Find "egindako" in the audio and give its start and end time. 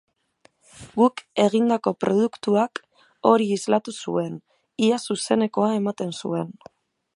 1.43-1.93